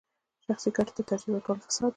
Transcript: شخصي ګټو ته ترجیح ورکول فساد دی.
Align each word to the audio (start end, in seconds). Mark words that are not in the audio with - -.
شخصي 0.45 0.69
ګټو 0.77 0.91
ته 0.97 1.01
ترجیح 1.09 1.29
ورکول 1.33 1.57
فساد 1.65 1.81
دی. 1.89 1.89